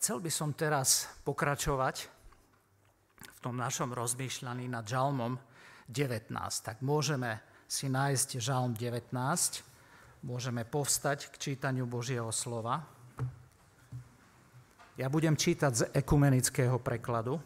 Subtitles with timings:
[0.00, 1.96] Chcel by som teraz pokračovať
[3.20, 5.36] v tom našom rozmýšľaní nad žalmom
[5.84, 6.32] 19.
[6.64, 9.12] Tak môžeme si nájsť žalm 19,
[10.24, 12.88] môžeme povstať k čítaniu Božieho slova.
[14.96, 17.36] Ja budem čítať z ekumenického prekladu.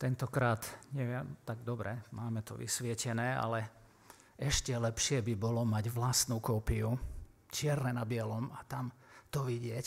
[0.00, 0.64] Tentokrát,
[0.96, 3.68] neviem, tak dobre, máme to vysvietené, ale
[4.40, 6.96] ešte lepšie by bolo mať vlastnú kópiu,
[7.52, 8.88] čierne na bielom a tam
[9.28, 9.86] to vidieť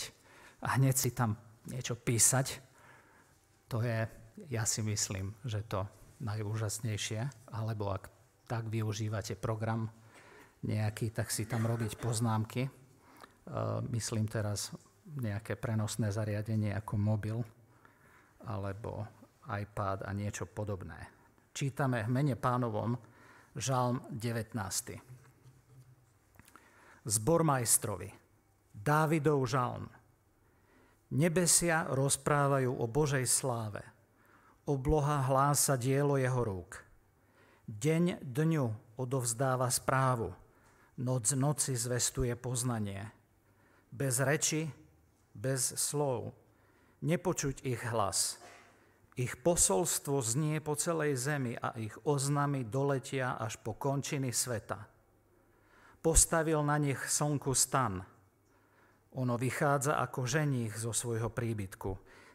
[0.70, 1.34] a hneď si tam
[1.66, 2.62] niečo písať.
[3.74, 4.06] To je,
[4.54, 5.82] ja si myslím, že to
[6.22, 8.06] najúžasnejšie, alebo ak
[8.46, 9.90] tak využívate program
[10.62, 12.70] nejaký, tak si tam robiť poznámky.
[13.90, 14.70] Myslím teraz
[15.10, 17.42] nejaké prenosné zariadenie ako mobil
[18.46, 19.10] alebo
[19.48, 21.12] iPad a niečo podobné.
[21.52, 22.96] Čítame v mene pánovom
[23.54, 24.56] Žalm 19.
[27.04, 28.10] Zbor majstrovi.
[28.74, 29.86] Dávidov žalm.
[31.14, 33.86] Nebesia rozprávajú o Božej sláve.
[34.66, 36.82] Obloha hlása dielo jeho rúk.
[37.70, 40.34] Deň dňu odovzdáva správu.
[41.04, 43.12] Noc noci zvestuje poznanie.
[43.94, 44.66] Bez reči,
[45.36, 46.34] bez slov.
[47.06, 48.40] Nepočuť ich hlas–
[49.14, 54.90] ich posolstvo znie po celej zemi a ich oznamy doletia až po končiny sveta.
[56.02, 58.02] Postavil na nich slnku stan.
[59.14, 61.92] Ono vychádza ako ženích zo svojho príbytku.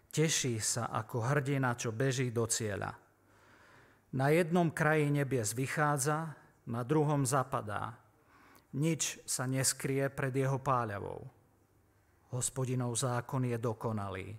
[0.08, 2.94] Teší sa ako hrdina, čo beží do cieľa.
[4.14, 6.32] Na jednom kraji nebies vychádza,
[6.70, 7.98] na druhom zapadá.
[8.78, 11.26] Nič sa neskrie pred jeho páľavou.
[12.32, 14.32] Hospodinov zákon je dokonalý,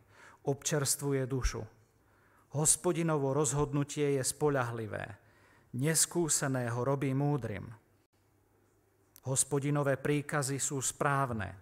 [0.47, 1.78] občerstvuje dušu
[2.49, 5.05] Hospodinovo rozhodnutie je spoľahlivé,
[5.77, 7.69] neskúseného robí múdrym.
[9.29, 11.53] Hospodinové príkazy sú správne,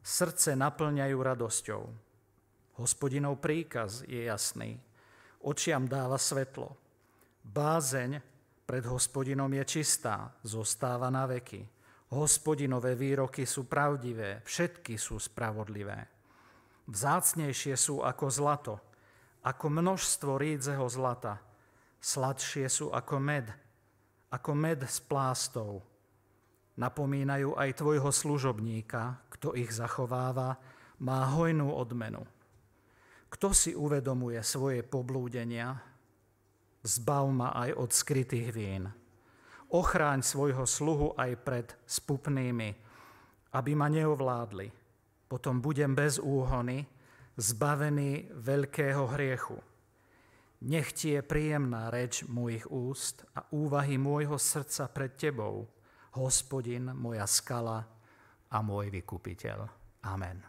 [0.00, 1.82] srdce naplňajú radosťou.
[2.80, 4.80] Hospodinov príkaz je jasný,
[5.44, 6.72] očiam dáva svetlo.
[7.44, 8.16] Bázeň
[8.64, 11.68] pred hospodinom je čistá, zostáva na veky.
[12.16, 16.00] Hospodinové výroky sú pravdivé, všetky sú spravodlivé.
[16.88, 18.87] Vzácnejšie sú ako zlato,
[19.48, 21.40] ako množstvo rídzeho zlata.
[22.04, 23.48] Sladšie sú ako med,
[24.28, 25.80] ako med s plástou.
[26.76, 30.60] Napomínajú aj tvojho služobníka, kto ich zachováva,
[31.00, 32.28] má hojnú odmenu.
[33.32, 35.80] Kto si uvedomuje svoje poblúdenia,
[36.84, 38.84] zbav ma aj od skrytých vín.
[39.68, 42.70] Ochráň svojho sluhu aj pred spupnými,
[43.52, 44.68] aby ma neovládli.
[45.28, 46.88] Potom budem bez úhony,
[47.38, 49.54] zbavený veľkého hriechu.
[50.66, 55.70] Nech ti je príjemná reč mojich úst a úvahy môjho srdca pred tebou,
[56.18, 57.86] hospodin, moja skala
[58.50, 59.58] a môj vykupiteľ.
[60.10, 60.42] Amen.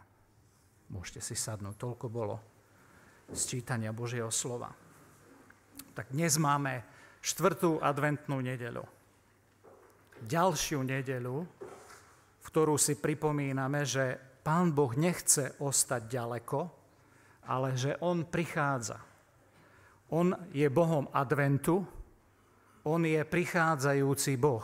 [0.90, 2.36] Môžete si sadnúť, toľko bolo
[3.30, 4.74] z čítania Božieho slova.
[5.94, 6.82] Tak dnes máme
[7.22, 8.82] štvrtú adventnú nedeľu.
[10.26, 11.46] Ďalšiu nedeľu,
[12.40, 16.79] v ktorú si pripomíname, že Pán Boh nechce ostať ďaleko,
[17.50, 19.02] ale že on prichádza.
[20.14, 21.82] On je Bohom adventu,
[22.86, 24.62] on je prichádzajúci Boh.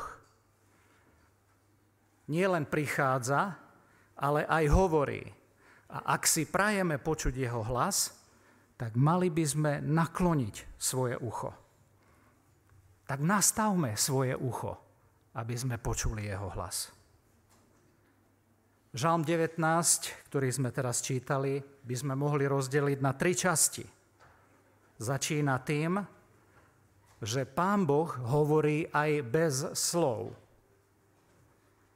[2.31, 3.59] Nie len prichádza,
[4.19, 5.23] ale aj hovorí.
[5.91, 8.15] A ak si prajeme počuť jeho hlas,
[8.75, 11.55] tak mali by sme nakloniť svoje ucho.
[13.07, 14.75] Tak nastavme svoje ucho,
[15.39, 16.96] aby sme počuli jeho hlas.
[18.97, 19.61] Žalm 19,
[20.33, 23.85] ktorý sme teraz čítali, by sme mohli rozdeliť na tri časti.
[24.97, 26.01] Začína tým,
[27.21, 30.33] že Pán Boh hovorí aj bez slov.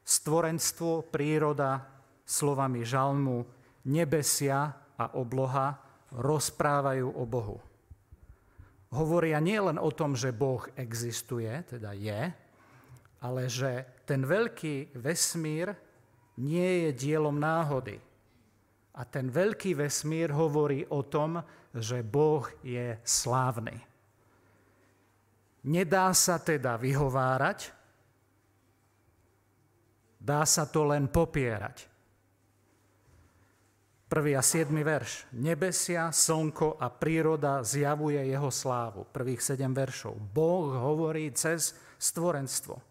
[0.04, 1.88] Stvorenstvo, príroda,
[2.28, 3.48] slovami žalmu,
[3.88, 4.68] nebesia
[5.00, 5.80] a obloha
[6.12, 7.56] rozprávajú o Bohu.
[8.92, 12.28] Hovoria nielen o tom, že Boh existuje, teda je,
[13.24, 15.72] ale že ten veľký vesmír
[16.38, 17.98] nie je dielom náhody.
[18.94, 21.40] A ten veľký vesmír hovorí o tom,
[21.72, 23.78] že Boh je slávny.
[25.64, 27.70] Nedá sa teda vyhovárať,
[30.20, 31.90] dá sa to len popierať.
[34.10, 35.30] Prvý a siedmy verš.
[35.38, 39.06] Nebesia, slnko a príroda zjavuje jeho slávu.
[39.06, 40.18] Prvých sedem veršov.
[40.18, 42.89] Boh hovorí cez stvorenstvo.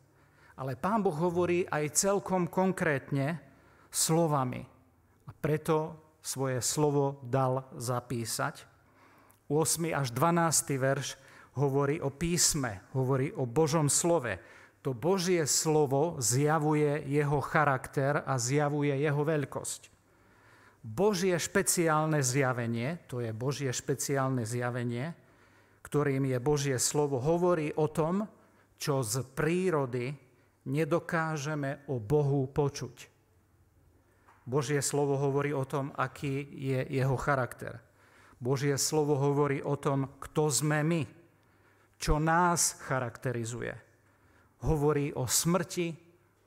[0.59, 3.39] Ale pán Boh hovorí aj celkom konkrétne
[3.87, 4.59] slovami.
[5.23, 8.67] A preto svoje slovo dal zapísať.
[9.47, 9.95] 8.
[9.95, 10.75] až 12.
[10.75, 11.15] verš
[11.55, 14.35] hovorí o písme, hovorí o Božom slove.
[14.83, 19.87] To Božie slovo zjavuje jeho charakter a zjavuje jeho veľkosť.
[20.83, 25.15] Božie špeciálne zjavenie, to je Božie špeciálne zjavenie,
[25.87, 28.27] ktorým je Božie slovo, hovorí o tom,
[28.75, 30.28] čo z prírody
[30.69, 33.09] nedokážeme o Bohu počuť.
[34.45, 37.81] Božie slovo hovorí o tom, aký je jeho charakter.
[38.41, 41.01] Božie slovo hovorí o tom, kto sme my,
[42.01, 43.73] čo nás charakterizuje.
[44.65, 45.93] Hovorí o smrti,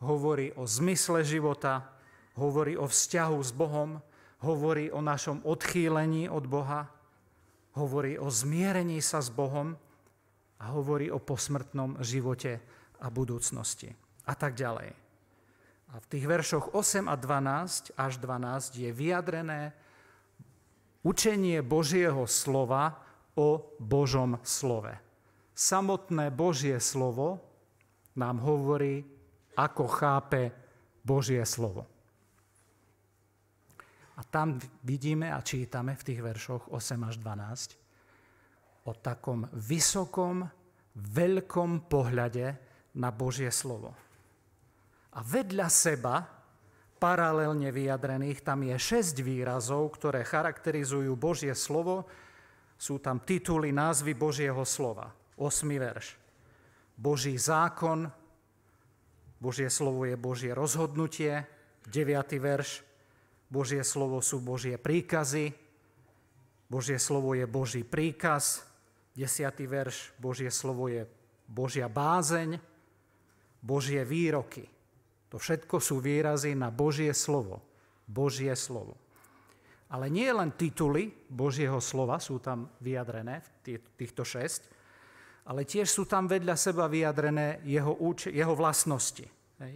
[0.02, 1.94] hovorí o zmysle života,
[2.34, 4.02] hovorí o vzťahu s Bohom,
[4.42, 6.90] hovorí o našom odchýlení od Boha,
[7.78, 9.78] hovorí o zmierení sa s Bohom
[10.58, 12.58] a hovorí o posmrtnom živote
[12.98, 14.92] a budúcnosti a tak ďalej.
[15.92, 19.76] A v tých veršoch 8 a 12 až 12 je vyjadrené
[21.04, 23.02] učenie Božieho slova
[23.36, 24.96] o Božom slove.
[25.52, 27.44] Samotné Božie slovo
[28.16, 29.04] nám hovorí,
[29.52, 30.48] ako chápe
[31.04, 31.84] Božie slovo.
[34.16, 40.46] A tam vidíme a čítame v tých veršoch 8 až 12 o takom vysokom,
[40.96, 42.46] veľkom pohľade
[42.96, 43.94] na Božie slovo.
[45.12, 46.24] A vedľa seba,
[46.96, 52.06] paralelne vyjadrených, tam je šesť výrazov, ktoré charakterizujú Božie slovo.
[52.78, 55.10] Sú tam tituly, názvy Božieho slova.
[55.36, 55.66] 8.
[55.66, 56.14] verš.
[56.94, 58.06] Boží zákon,
[59.42, 61.42] Božie slovo je Božie rozhodnutie,
[61.90, 62.38] 9.
[62.38, 62.86] verš,
[63.50, 65.50] Božie slovo sú Božie príkazy,
[66.70, 68.62] Božie slovo je Boží príkaz,
[69.12, 71.04] desiatý verš, Božie slovo je
[71.50, 72.56] Božia bázeň,
[73.60, 74.64] Božie výroky.
[75.32, 77.64] To všetko sú výrazy na Božie slovo.
[78.04, 79.00] Božie slovo.
[79.88, 83.40] Ale nie len tituly Božieho slova sú tam vyjadrené,
[83.96, 84.68] týchto šesť,
[85.48, 87.96] ale tiež sú tam vedľa seba vyjadrené jeho,
[88.28, 89.24] jeho vlastnosti.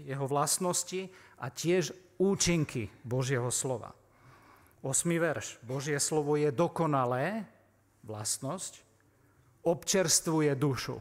[0.04, 1.08] Jeho vlastnosti
[1.40, 3.96] a tiež účinky Božieho slova.
[4.84, 5.08] 8.
[5.08, 5.56] verš.
[5.64, 7.48] Božie slovo je dokonalé,
[8.06, 8.84] vlastnosť,
[9.66, 11.00] občerstvuje dušu,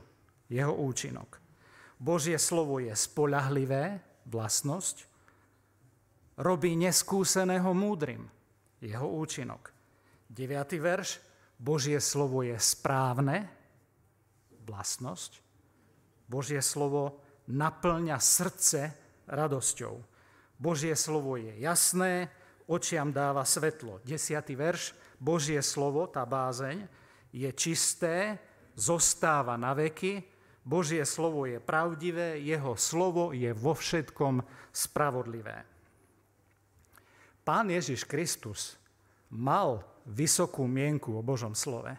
[0.50, 1.38] jeho účinok.
[2.02, 5.06] Božie slovo je spolahlivé, vlastnosť,
[6.42, 8.28] robí neskúseného múdrym,
[8.84, 9.72] jeho účinok.
[10.30, 10.82] 9.
[10.82, 11.22] verš.
[11.56, 13.48] Božie slovo je správne,
[14.68, 15.40] vlastnosť.
[16.28, 18.92] Božie slovo naplňa srdce
[19.30, 19.96] radosťou.
[20.60, 22.28] Božie slovo je jasné,
[22.68, 24.04] očiam dáva svetlo.
[24.04, 26.84] Desiatý verš, Božie slovo, tá bázeň,
[27.32, 28.36] je čisté,
[28.76, 30.35] zostáva na veky,
[30.66, 34.42] Božie slovo je pravdivé, jeho slovo je vo všetkom
[34.74, 35.62] spravodlivé.
[37.46, 38.74] Pán Ježiš Kristus
[39.30, 41.94] mal vysokú mienku o Božom slove.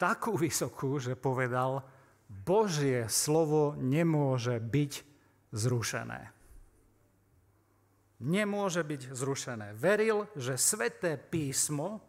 [0.00, 1.84] Takú vysokú, že povedal,
[2.26, 4.92] Božie slovo nemôže byť
[5.52, 6.36] zrušené
[8.22, 9.76] nemôže byť zrušené.
[9.76, 12.00] Veril, že sveté písmo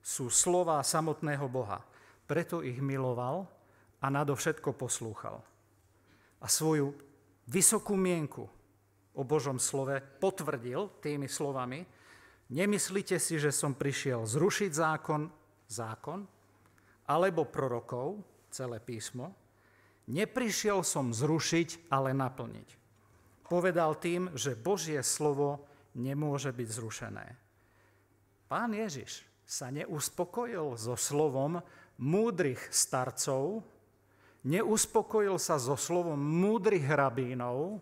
[0.00, 1.82] sú slova samotného Boha.
[2.30, 3.46] Preto ich miloval
[4.00, 5.44] a nadovšetko poslúchal.
[6.40, 6.96] A svoju
[7.46, 8.48] vysokú mienku
[9.12, 11.84] o Božom slove potvrdil tými slovami,
[12.48, 15.28] nemyslíte si, že som prišiel zrušiť zákon,
[15.68, 16.24] zákon,
[17.06, 19.36] alebo prorokov, celé písmo,
[20.08, 22.80] neprišiel som zrušiť, ale naplniť
[23.50, 25.66] povedal tým, že Božie slovo
[25.98, 27.26] nemôže byť zrušené.
[28.46, 31.58] Pán Ježiš sa neuspokojil so slovom
[31.98, 33.66] múdrych starcov,
[34.44, 37.80] neuspokojil sa so slovom múdrych rabínov,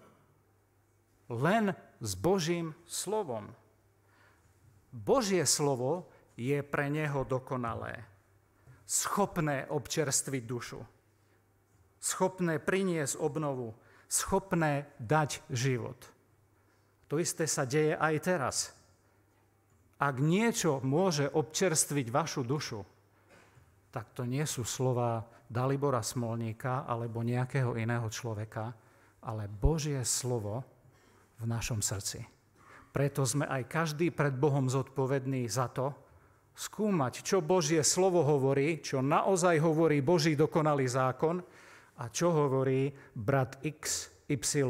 [1.28, 3.52] len s Božím slovom.
[4.88, 8.02] Božie slovo je pre neho dokonalé,
[8.88, 10.80] schopné občerstviť dušu,
[12.00, 13.76] schopné priniesť obnovu,
[14.08, 15.98] schopné dať život.
[17.12, 18.56] To isté sa deje aj teraz.
[19.98, 22.80] Ak niečo môže občerstviť vašu dušu,
[23.90, 28.72] tak to nie sú slova Dalibora Smolníka alebo nejakého iného človeka,
[29.24, 30.62] ale Božie slovo
[31.40, 32.22] v našom srdci.
[32.92, 35.92] Preto sme aj každý pred Bohom zodpovedný za to,
[36.58, 41.38] skúmať, čo Božie slovo hovorí, čo naozaj hovorí Boží dokonalý zákon
[42.02, 44.66] a čo hovorí brat X, Y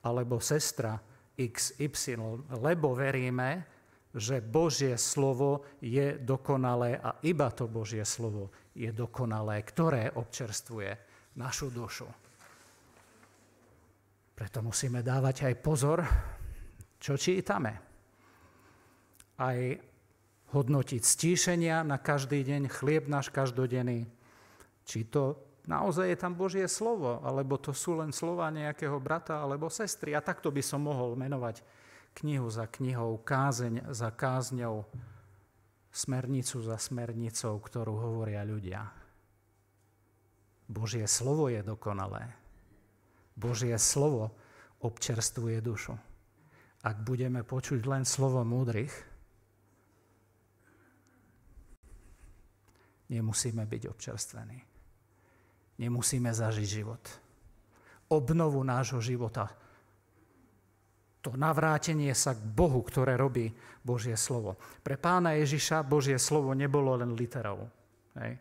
[0.00, 0.96] alebo sestra
[1.36, 3.68] XY, lebo veríme,
[4.16, 8.48] že Božie slovo je dokonalé a iba to Božie slovo
[8.78, 10.90] je dokonalé, ktoré občerstvuje
[11.34, 12.06] našu dušu.
[14.38, 15.98] Preto musíme dávať aj pozor,
[17.02, 17.74] čo čítame.
[19.38, 19.58] Aj
[20.54, 24.06] hodnotiť stíšenia na každý deň, chlieb náš každodenný,
[24.86, 29.68] či to naozaj je tam Božie slovo, alebo to sú len slova nejakého brata alebo
[29.68, 30.14] sestry.
[30.14, 31.60] A takto by som mohol menovať
[32.22, 34.86] knihu za knihou, kázeň za kázňou,
[35.98, 38.86] smernicu za smernicou, ktorú hovoria ľudia.
[40.70, 42.30] Božie slovo je dokonalé.
[43.34, 44.30] Božie slovo
[44.78, 45.98] občerstvuje dušu.
[46.86, 48.94] Ak budeme počuť len slovo múdrych,
[53.10, 54.58] nemusíme byť občerstvení.
[55.82, 57.02] Nemusíme zažiť život.
[58.10, 59.50] Obnovu nášho života.
[61.26, 63.50] To navrátenie sa k Bohu, ktoré robí
[63.82, 64.54] Božie slovo.
[64.86, 67.66] Pre pána Ježiša Božie slovo nebolo len literou.
[68.18, 68.38] Hej.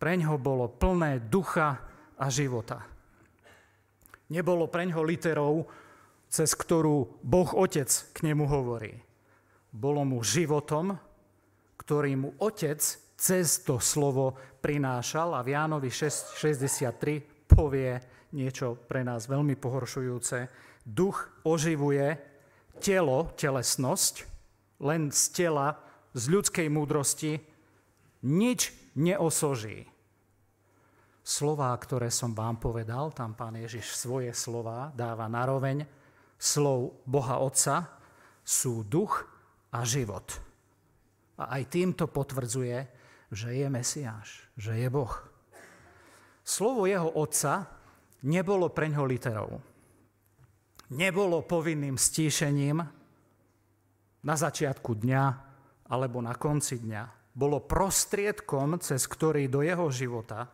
[0.00, 1.78] Preň ho bolo plné ducha
[2.16, 2.82] a života.
[4.30, 5.66] Nebolo preňho literou,
[6.30, 8.94] cez ktorú Boh Otec k nemu hovorí.
[9.70, 10.94] Bolo mu životom,
[11.76, 12.78] ktorý mu Otec
[13.20, 14.32] cez to slovo
[14.64, 17.98] prinášal a v Jánovi 6.63 povie
[18.32, 20.38] niečo pre nás veľmi pohoršujúce.
[20.84, 22.18] Duch oživuje
[22.80, 24.24] telo, telesnosť,
[24.80, 25.76] len z tela,
[26.16, 27.38] z ľudskej múdrosti,
[28.24, 29.86] nič neosoží.
[31.20, 35.84] Slová, ktoré som vám povedal, tam pán Ježiš svoje slova dáva naroveň
[36.40, 38.00] slov Boha Otca,
[38.40, 39.28] sú duch
[39.70, 40.26] a život.
[41.38, 45.12] A aj týmto potvrdzuje, že je Mesiáš, že je Boh.
[46.42, 47.70] Slovo jeho otca
[48.26, 49.62] nebolo pre ňo literou.
[50.90, 52.82] Nebolo povinným stíšením
[54.26, 55.24] na začiatku dňa
[55.86, 57.02] alebo na konci dňa.
[57.30, 60.50] Bolo prostriedkom, cez ktorý do jeho života,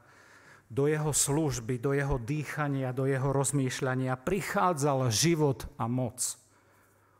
[0.68, 6.20] do jeho služby, do jeho dýchania, do jeho rozmýšľania prichádzal život a moc.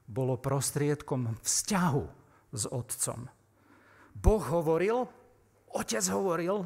[0.05, 2.05] Bolo prostriedkom vzťahu
[2.53, 3.33] s Otcom.
[4.13, 5.09] Boh hovoril
[5.77, 6.65] Otec hovoril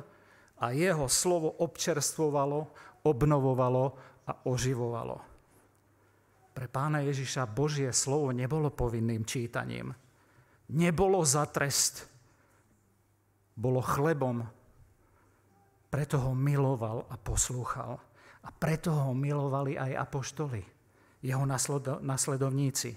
[0.62, 2.70] a jeho slovo občerstvovalo,
[3.02, 3.84] obnovovalo
[4.28, 5.29] a oživovalo.
[6.60, 9.96] Pre pána Ježiša Božie slovo nebolo povinným čítaním.
[10.76, 12.04] Nebolo za trest.
[13.56, 14.44] Bolo chlebom.
[15.88, 17.96] Preto ho miloval a poslúchal.
[18.44, 20.60] A preto ho milovali aj apoštoli,
[21.24, 21.48] jeho
[22.04, 22.92] nasledovníci.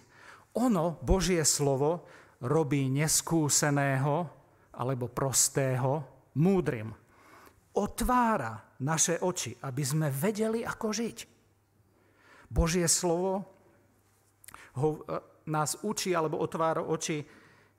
[0.60, 2.04] Ono, Božie slovo,
[2.44, 4.28] robí neskúseného,
[4.76, 6.04] alebo prostého
[6.36, 6.92] múdrym.
[7.80, 11.18] Otvára naše oči, aby sme vedeli, ako žiť.
[12.52, 13.53] Božie slovo
[14.78, 17.26] ho, e, nás učí alebo otvára oči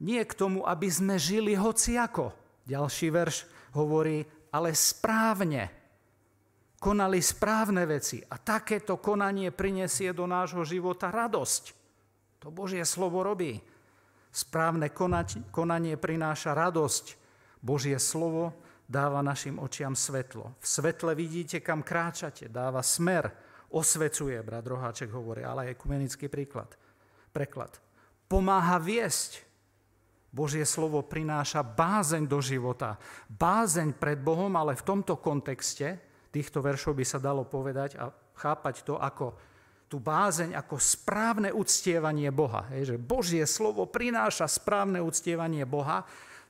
[0.02, 2.34] nie k tomu, aby sme žili hociako.
[2.66, 3.36] Ďalší verš
[3.76, 5.70] hovorí, ale správne.
[6.80, 11.72] Konali správne veci a takéto konanie prinesie do nášho života radosť.
[12.44, 13.56] To Božie slovo robí.
[14.28, 14.92] Správne
[15.48, 17.16] konanie prináša radosť.
[17.64, 18.52] Božie slovo
[18.84, 20.52] dáva našim očiam svetlo.
[20.60, 23.32] V svetle vidíte, kam kráčate, dáva smer,
[23.72, 26.76] osvecuje, brat Roháček hovorí, ale aj kumenický príklad,
[27.35, 27.83] preklad.
[28.31, 29.43] Pomáha viesť.
[30.31, 32.99] Božie slovo prináša bázeň do života.
[33.31, 35.99] Bázeň pred Bohom, ale v tomto kontexte
[36.31, 39.35] týchto veršov by sa dalo povedať a chápať to ako
[39.87, 42.67] tú bázeň ako správne uctievanie Boha.
[42.75, 46.03] Hej, že Božie slovo prináša správne uctievanie Boha.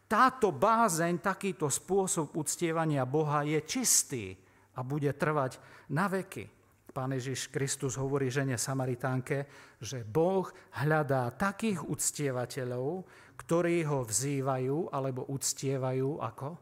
[0.08, 4.32] Táto bázeň, takýto spôsob uctievania Boha je čistý
[4.72, 5.60] a bude trvať
[5.92, 6.48] na veky.
[6.94, 9.50] Pán Ježiš Kristus hovorí žene Samaritánke,
[9.82, 10.46] že Boh
[10.78, 13.02] hľadá takých uctievateľov,
[13.34, 16.54] ktorí ho vzývajú alebo uctievajú ako?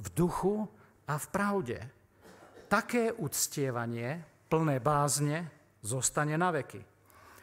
[0.00, 0.64] V duchu
[1.04, 1.78] a v pravde.
[2.72, 5.44] Také uctievanie, plné bázne,
[5.84, 6.80] zostane na veky.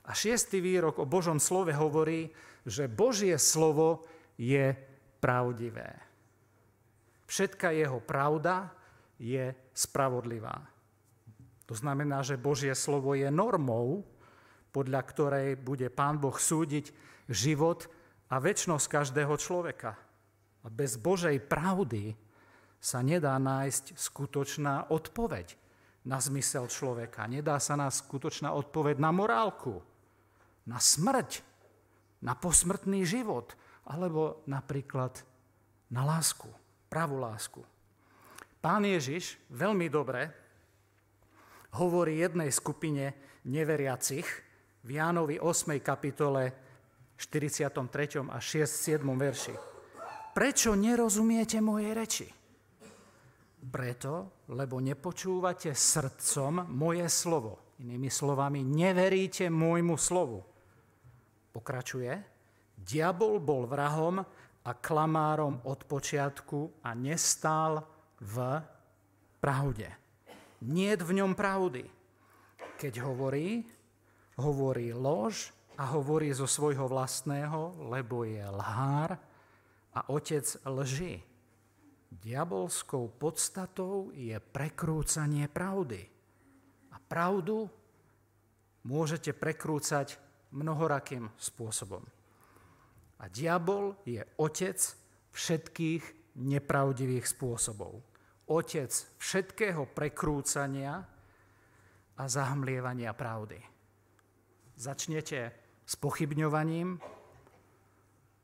[0.10, 2.34] A šiestý výrok o Božom slove hovorí,
[2.66, 4.10] že Božie slovo
[4.42, 4.74] je
[5.22, 6.02] pravdivé.
[7.30, 8.74] Všetka jeho pravda
[9.22, 10.75] je spravodlivá.
[11.66, 14.06] To znamená, že Božie slovo je normou,
[14.70, 16.94] podľa ktorej bude Pán Boh súdiť
[17.32, 17.90] život
[18.30, 19.98] a väčnosť každého človeka.
[20.62, 22.14] A bez Božej pravdy
[22.78, 25.58] sa nedá nájsť skutočná odpoveď
[26.06, 27.26] na zmysel človeka.
[27.26, 29.82] Nedá sa nás skutočná odpoveď na morálku,
[30.70, 31.42] na smrť,
[32.22, 33.58] na posmrtný život,
[33.90, 35.22] alebo napríklad
[35.90, 36.50] na lásku,
[36.90, 37.62] pravú lásku.
[38.62, 40.45] Pán Ježiš veľmi dobre
[41.76, 43.14] hovorí jednej skupine
[43.46, 44.28] neveriacich
[44.86, 45.80] v Jánovi 8.
[45.84, 46.44] kapitole
[47.20, 48.24] 43.
[48.32, 48.66] a 6.
[48.66, 49.04] 7.
[49.04, 49.56] verši.
[50.36, 52.28] Prečo nerozumiete mojej reči?
[53.66, 57.76] Preto, lebo nepočúvate srdcom moje slovo.
[57.82, 60.44] Inými slovami, neveríte môjmu slovu.
[61.52, 62.14] Pokračuje,
[62.76, 64.22] Diabol bol vrahom
[64.66, 67.80] a klamárom od počiatku a nestál
[68.20, 68.36] v
[69.40, 70.05] pravde.
[70.64, 71.84] Nie v ňom pravdy.
[72.80, 73.64] Keď hovorí,
[74.40, 79.20] hovorí lož a hovorí zo svojho vlastného, lebo je lhár
[79.96, 81.24] a otec lži.
[82.16, 86.08] Diabolskou podstatou je prekrúcanie pravdy.
[86.92, 87.68] A pravdu
[88.88, 90.16] môžete prekrúcať
[90.56, 92.04] mnohorakým spôsobom.
[93.20, 94.80] A diabol je otec
[95.36, 98.00] všetkých nepravdivých spôsobov.
[98.46, 101.02] Otec všetkého prekrúcania
[102.16, 103.58] a zahmlievania pravdy.
[104.76, 107.02] Začnete s pochybňovaním,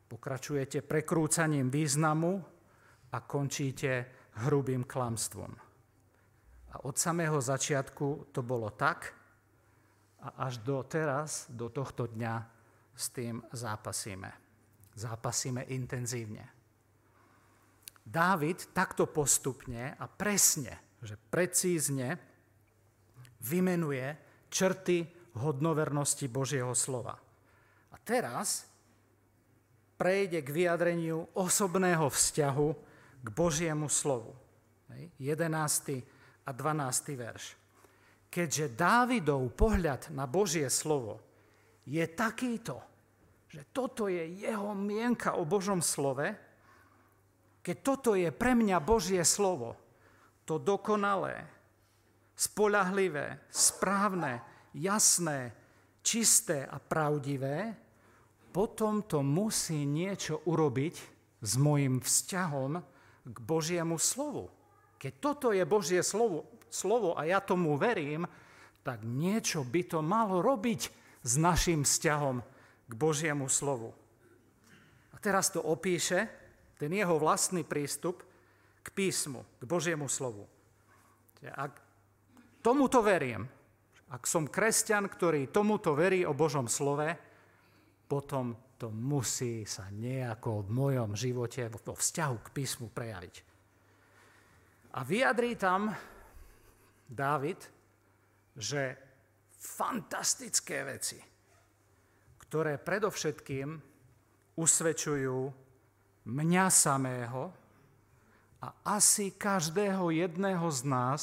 [0.09, 2.41] pokračujete prekrúcaním významu
[3.11, 3.91] a končíte
[4.41, 5.51] hrubým klamstvom.
[6.71, 9.11] A od samého začiatku to bolo tak
[10.23, 12.35] a až do teraz, do tohto dňa
[12.95, 14.31] s tým zápasíme.
[14.95, 16.60] Zápasíme intenzívne.
[18.01, 22.17] Dávid takto postupne a presne, že precízne
[23.41, 24.05] vymenuje
[24.51, 27.15] črty hodnovernosti Božieho slova.
[27.91, 28.67] A teraz
[29.95, 32.69] prejde k vyjadreniu osobného vzťahu
[33.21, 34.33] k Božiemu slovu.
[35.21, 36.01] 11.
[36.45, 37.15] a 12.
[37.15, 37.45] verš.
[38.31, 41.19] Keďže Dávidov pohľad na Božie slovo
[41.85, 42.79] je takýto,
[43.51, 46.50] že toto je jeho mienka o Božom slove,
[47.61, 49.77] keď toto je pre mňa Božie slovo,
[50.49, 51.45] to dokonalé,
[52.33, 54.41] spolahlivé, správne,
[54.73, 55.53] jasné,
[56.01, 57.77] čisté a pravdivé,
[58.51, 60.95] potom to musí niečo urobiť
[61.39, 62.81] s môjim vzťahom
[63.29, 64.49] k Božiemu slovu.
[64.97, 68.25] Keď toto je Božie slovo, slovo a ja tomu verím,
[68.81, 70.81] tak niečo by to malo robiť
[71.21, 72.41] s našim vzťahom
[72.89, 73.93] k Božiemu slovu.
[75.13, 76.40] A teraz to opíše,
[76.81, 78.25] ten jeho vlastný prístup
[78.81, 80.49] k písmu, k Božiemu slovu.
[81.45, 81.77] Ak
[82.65, 83.45] tomuto verím,
[84.09, 87.13] ak som kresťan, ktorý tomuto verí o Božom slove,
[88.09, 93.35] potom to musí sa nejako v mojom živote, vo vzťahu k písmu prejaviť.
[94.97, 95.93] A vyjadrí tam
[97.05, 97.61] Dávid,
[98.57, 98.97] že
[99.53, 101.21] fantastické veci,
[102.41, 103.69] ktoré predovšetkým
[104.57, 105.37] usvedčujú
[106.25, 107.49] mňa samého
[108.61, 111.21] a asi každého jedného z nás,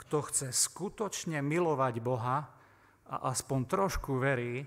[0.00, 2.48] kto chce skutočne milovať Boha
[3.04, 4.64] a aspoň trošku verí,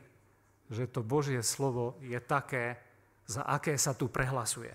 [0.70, 2.78] že to Božie slovo je také,
[3.28, 4.72] za aké sa tu prehlasuje,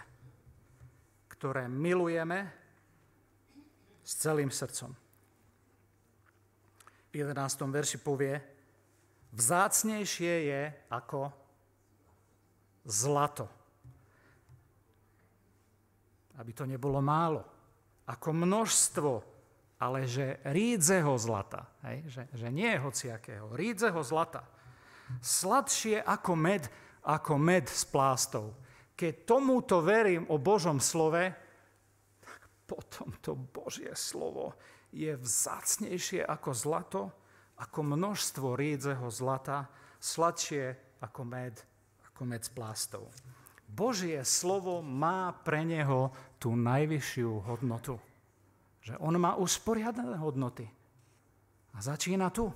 [1.31, 2.51] ktoré milujeme
[4.03, 4.93] s celým srdcom.
[7.13, 7.37] V 11.
[7.69, 8.41] verši povie,
[9.37, 11.29] vzácnejšie je ako
[12.89, 13.62] zlato.
[16.43, 17.47] Aby to nebolo málo.
[18.11, 19.11] Ako množstvo,
[19.79, 21.71] ale že rídzeho zlata.
[21.87, 22.11] Hej?
[22.11, 24.43] Že, že nie hociakého, rídzeho zlata
[25.21, 26.65] Sladšie ako med,
[27.05, 28.57] ako med s plástou.
[28.97, 31.35] Keď tomuto verím o Božom slove,
[32.23, 34.57] tak potom to Božie slovo
[34.95, 37.03] je vzácnejšie ako zlato,
[37.59, 41.57] ako množstvo rídzeho zlata, sladšie ako med,
[42.13, 43.11] ako med s plástou.
[43.73, 47.97] Božie slovo má pre neho tú najvyššiu hodnotu.
[48.85, 50.69] Že on má usporiadané hodnoty.
[51.73, 52.53] A začína tu.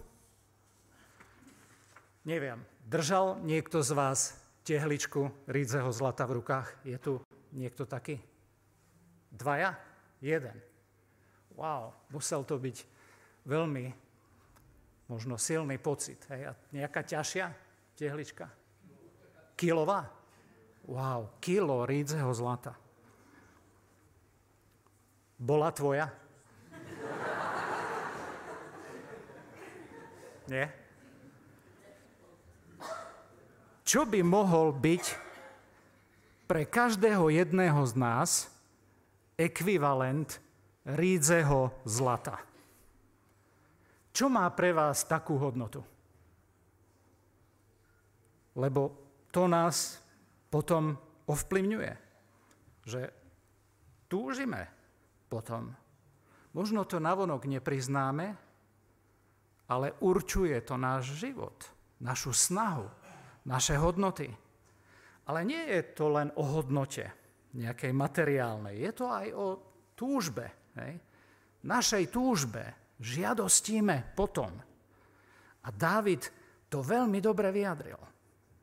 [2.28, 6.68] Neviem, držal niekto z vás tehličku rídzeho zlata v rukách?
[6.84, 7.22] Je tu
[7.54, 8.20] niekto taký?
[9.32, 9.72] Dvaja?
[10.20, 10.58] Jeden.
[11.56, 12.76] Wow, musel to byť
[13.48, 13.88] veľmi
[15.08, 16.20] možno silný pocit.
[16.28, 16.50] Hej?
[16.50, 17.46] A nejaká ťažšia
[17.96, 18.50] tehlička?
[19.56, 20.15] Kilová?
[20.86, 22.78] Wow, kilo rídzeho zlata.
[25.36, 26.08] Bola tvoja?
[30.46, 30.86] Nie?
[33.86, 35.04] čo by mohol byť
[36.50, 38.50] pre každého jedného z nás
[39.38, 40.42] ekvivalent
[40.82, 42.42] rídzeho zlata.
[44.10, 45.86] Čo má pre vás takú hodnotu?
[48.58, 48.90] Lebo
[49.30, 50.02] to nás
[50.50, 51.92] potom ovplyvňuje,
[52.86, 53.00] že
[54.06, 54.70] túžime
[55.26, 55.74] potom.
[56.54, 58.26] Možno to navonok nepriznáme,
[59.66, 61.66] ale určuje to náš život,
[62.00, 62.86] našu snahu,
[63.44, 64.30] naše hodnoty.
[65.26, 67.04] Ale nie je to len o hodnote
[67.58, 69.46] nejakej materiálnej, je to aj o
[69.98, 70.46] túžbe.
[70.78, 70.92] Hej?
[71.66, 74.54] Našej túžbe žiadostíme potom.
[75.66, 76.22] A Dávid
[76.70, 77.98] to veľmi dobre vyjadril,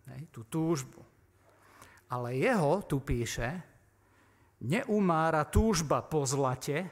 [0.08, 0.22] hej?
[0.32, 1.13] tú túžbu.
[2.14, 3.50] Ale jeho, tu píše,
[4.62, 6.86] neumára túžba po zlate,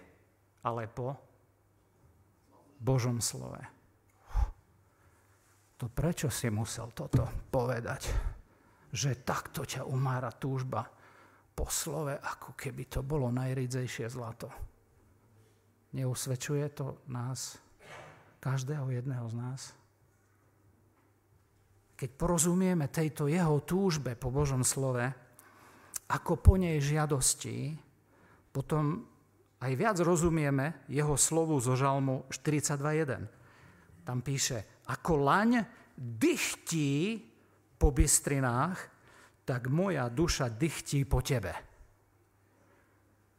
[0.66, 1.14] ale po
[2.82, 3.62] Božom slove.
[5.78, 8.10] To prečo si musel toto povedať?
[8.90, 10.90] Že takto ťa umára túžba
[11.54, 14.50] po slove, ako keby to bolo najridzejšie zlato.
[15.94, 17.62] Neusvedčuje to nás,
[18.42, 19.62] každého jedného z nás?
[22.02, 25.06] Keď porozumieme tejto jeho túžbe po Božom slove,
[26.10, 27.78] ako po nej žiadosti,
[28.50, 29.06] potom
[29.62, 34.02] aj viac rozumieme jeho slovu zo žalmu 42.1.
[34.02, 35.62] Tam píše, ako laň
[35.94, 37.22] dychtí
[37.78, 38.82] po bystrinách,
[39.46, 41.54] tak moja duša dychtí po tebe.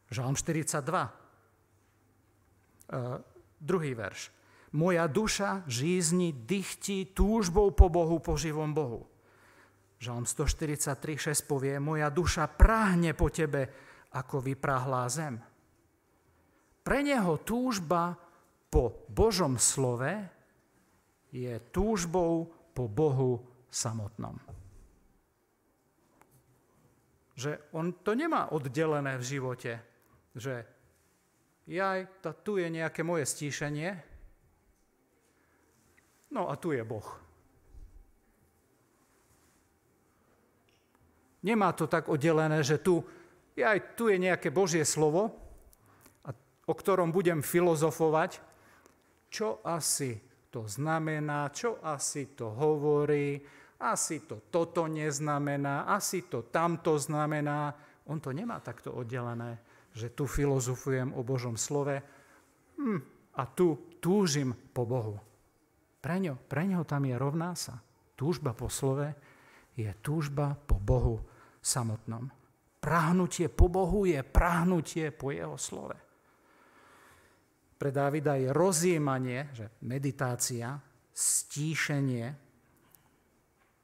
[0.07, 0.87] Žalm 42.
[2.93, 3.27] Uh, e,
[3.59, 4.31] druhý verš.
[4.73, 9.05] Moja duša žízni dychtí túžbou po Bohu, po živom Bohu.
[10.01, 10.97] Žalm 143,
[11.31, 13.69] 6 povie, moja duša práhne po tebe,
[14.17, 15.39] ako vypráhlá zem.
[16.83, 18.19] Pre neho túžba
[18.67, 20.11] po Božom slove
[21.31, 24.37] je túžbou po Bohu samotnom.
[27.39, 29.73] Že on to nemá oddelené v živote,
[30.37, 30.65] že
[31.71, 34.12] jaj, tu je nejaké moje stíšenie,
[36.33, 37.05] no a tu je Boh.
[41.43, 43.03] Nemá to tak oddelené, že tu,
[43.59, 45.35] jaj, tu je nejaké Božie slovo,
[46.63, 48.39] o ktorom budem filozofovať,
[49.27, 53.43] čo asi to znamená, čo asi to hovorí,
[53.83, 57.75] asi to toto neznamená, asi to tamto znamená.
[58.07, 59.59] On to nemá takto oddelené,
[59.91, 61.99] že tu filozofujem o Božom slove
[62.79, 63.01] hm,
[63.35, 65.32] a tu túžim po Bohu.
[66.03, 67.79] Preňo, preňo tam je rovná sa.
[68.19, 69.07] Túžba po slove
[69.79, 71.23] je túžba po Bohu
[71.63, 72.27] samotnom.
[72.83, 76.13] Prahnutie po Bohu je prahnutie po Jeho slove
[77.83, 80.79] pre Dávida je rozjímanie, že meditácia,
[81.11, 82.31] stíšenie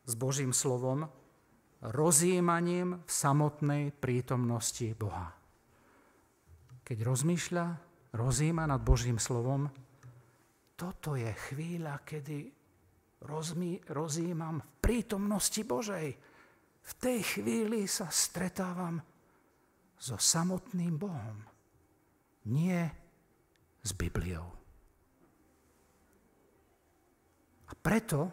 [0.06, 1.10] s Božím slovom,
[1.82, 5.34] rozjímaním v samotnej prítomnosti Boha.
[6.86, 7.66] Keď rozmýšľa,
[8.14, 9.66] rozjíma nad Božím slovom,
[10.78, 12.46] toto je chvíľa, kedy
[13.26, 16.14] rozmí, rozjímam v prítomnosti Božej.
[16.78, 19.02] V tej chvíli sa stretávam
[19.98, 21.42] so samotným Bohom.
[22.46, 22.94] Nie
[23.82, 24.46] s Bibliou.
[27.68, 28.30] A preto,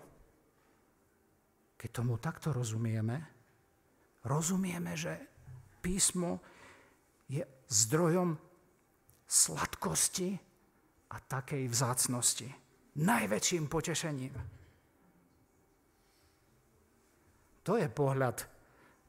[1.76, 3.26] keď tomu takto rozumieme,
[4.22, 5.18] rozumieme, že
[5.82, 6.40] písmo
[7.26, 8.38] je zdrojom
[9.26, 10.45] sladkosti
[11.12, 12.50] a takej vzácnosti.
[12.96, 14.34] Najväčším potešením.
[17.66, 18.38] To je pohľad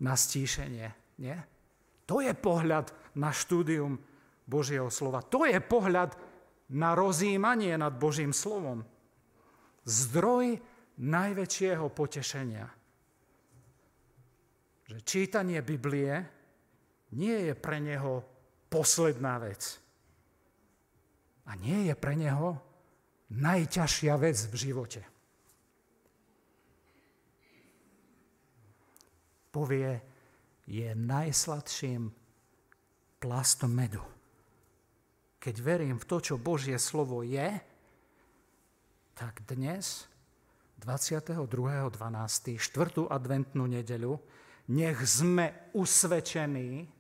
[0.01, 0.89] na stíšenie,
[1.21, 1.37] nie?
[2.07, 3.99] To je pohľad na štúdium
[4.47, 5.21] Božieho slova.
[5.27, 6.15] To je pohľad
[6.73, 8.83] na rozjímanie nad Božím slovom.
[9.87, 10.59] Zdroj
[10.99, 12.67] najväčšieho potešenia.
[14.87, 16.15] Že čítanie Biblie
[17.15, 18.23] nie je pre neho
[18.71, 19.86] posledná vec.
[21.47, 22.59] A nie je pre neho
[23.31, 25.03] najťažšia vec v živote.
[29.55, 30.03] Povie,
[30.67, 32.13] je najsladším
[33.23, 34.03] plastom medu
[35.47, 37.47] keď verím v to, čo Božie slovo je,
[39.15, 40.11] tak dnes,
[40.83, 41.47] 22.12.,
[42.59, 43.07] 4.
[43.07, 44.19] adventnú nedeľu,
[44.75, 46.91] nech sme usvedčení,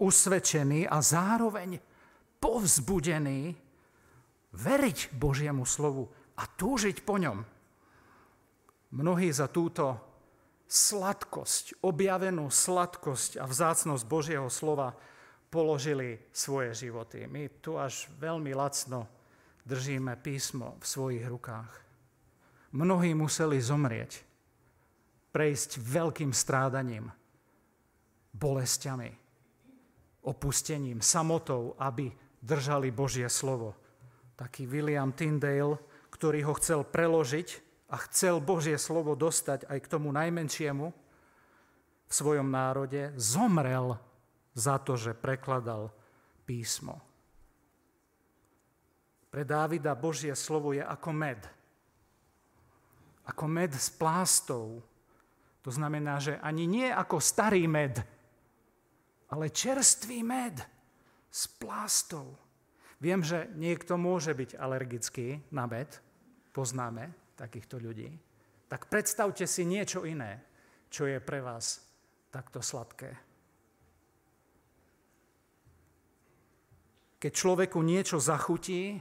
[0.00, 1.76] usvedčení a zároveň
[2.40, 3.52] povzbudení
[4.54, 6.06] veriť Božiemu slovu
[6.38, 7.42] a túžiť po ňom.
[8.94, 9.98] Mnohí za túto
[10.70, 14.94] sladkosť, objavenú sladkosť a vzácnosť Božieho slova
[15.50, 17.26] položili svoje životy.
[17.30, 19.06] My tu až veľmi lacno
[19.66, 21.72] držíme písmo v svojich rukách.
[22.74, 24.18] Mnohí museli zomrieť,
[25.30, 27.06] prejsť veľkým strádaním,
[28.34, 29.14] bolestiami,
[30.26, 32.10] opustením, samotou, aby
[32.42, 33.83] držali Božie slovo.
[34.34, 35.78] Taký William Tyndale,
[36.10, 37.48] ktorý ho chcel preložiť
[37.90, 40.86] a chcel Božie slovo dostať aj k tomu najmenšiemu
[42.04, 43.98] v svojom národe, zomrel
[44.54, 45.90] za to, že prekladal
[46.46, 47.02] písmo.
[49.34, 51.42] Pre Dávida Božie slovo je ako med.
[53.26, 54.78] Ako med s plástou.
[55.66, 57.98] To znamená, že ani nie ako starý med,
[59.26, 60.62] ale čerstvý med
[61.34, 62.38] s plástou.
[63.04, 65.92] Viem, že niekto môže byť alergický na med,
[66.56, 68.08] poznáme takýchto ľudí.
[68.64, 70.40] Tak predstavte si niečo iné,
[70.88, 71.84] čo je pre vás
[72.32, 73.12] takto sladké.
[77.20, 78.96] Keď človeku niečo zachutí,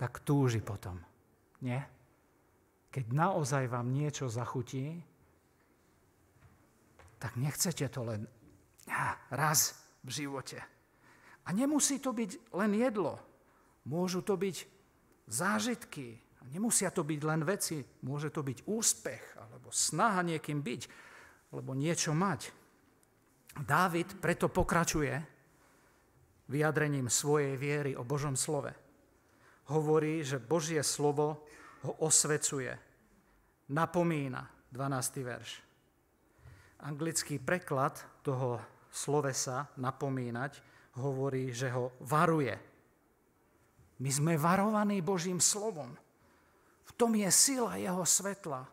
[0.00, 1.04] tak túži potom.
[1.60, 1.84] Nie?
[2.88, 5.04] Keď naozaj vám niečo zachutí,
[7.20, 8.24] tak nechcete to len
[9.28, 10.58] raz v živote.
[11.42, 13.18] A nemusí to byť len jedlo.
[13.88, 14.56] Môžu to byť
[15.26, 16.20] zážitky.
[16.54, 17.82] Nemusia to byť len veci.
[18.06, 20.82] Môže to byť úspech, alebo snaha niekým byť,
[21.50, 22.54] alebo niečo mať.
[23.52, 25.12] Dávid preto pokračuje
[26.48, 28.72] vyjadrením svojej viery o Božom slove.
[29.72, 31.46] Hovorí, že Božie slovo
[31.82, 32.70] ho osvecuje,
[33.70, 35.22] napomína, 12.
[35.22, 35.50] verš.
[36.82, 38.58] Anglický preklad toho
[38.90, 42.52] slovesa napomínať hovorí, že ho varuje.
[44.02, 45.94] My sme varovaní Božím slovom.
[46.82, 48.66] V tom je sila jeho svetla,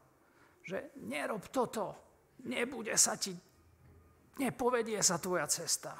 [0.65, 1.95] že nerob toto,
[2.49, 3.31] nebude sa ti,
[4.41, 5.95] nepovedie sa tvoja cesta.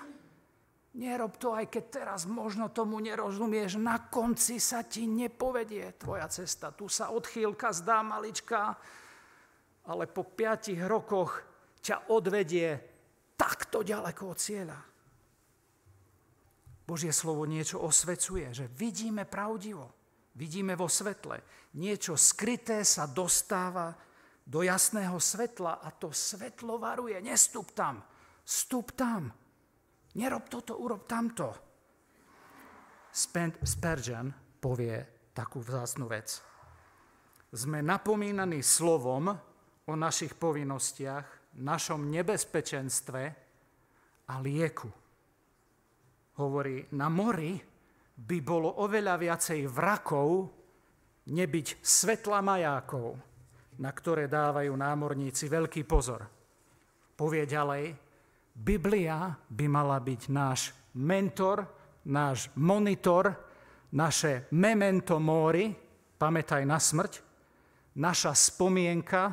[0.89, 6.73] Nerob to, aj keď teraz možno tomu nerozumieš, na konci sa ti nepovedie tvoja cesta.
[6.73, 8.73] Tu sa odchýlka zdá malička,
[9.85, 11.45] ale po piatich rokoch
[11.85, 12.81] ťa odvedie
[13.37, 14.88] takto ďaleko od cieľa.
[16.89, 19.93] Božie slovo niečo osvecuje, že vidíme pravdivo,
[20.33, 21.69] vidíme vo svetle.
[21.77, 23.93] Niečo skryté sa dostáva
[24.41, 27.21] do jasného svetla a to svetlo varuje.
[27.21, 28.01] Nestup tam,
[28.41, 29.29] stup tam.
[30.17, 31.53] Nerob toto, urob tamto.
[33.13, 36.41] Spurgeon povie takú vzácnu vec.
[37.53, 39.29] Sme napomínaní slovom
[39.85, 43.21] o našich povinnostiach, našom nebezpečenstve
[44.25, 44.89] a lieku.
[46.39, 47.59] Hovorí, na mori
[48.15, 50.47] by bolo oveľa viacej vrakov,
[51.27, 53.19] nebyť svetla majákov,
[53.79, 56.23] na ktoré dávajú námorníci veľký pozor.
[57.19, 57.91] Povie ďalej,
[58.55, 61.63] Biblia by mala byť náš mentor,
[62.07, 63.35] náš monitor,
[63.95, 65.75] naše memento mori,
[66.15, 67.13] pamätaj na smrť,
[67.99, 69.23] naša spomienka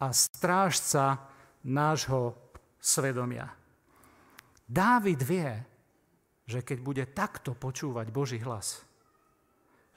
[0.00, 1.16] a strážca
[1.68, 3.48] nášho svedomia.
[4.64, 5.75] Dávid vie,
[6.46, 8.86] že keď bude takto počúvať Boží hlas,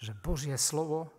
[0.01, 1.13] že Božie slovo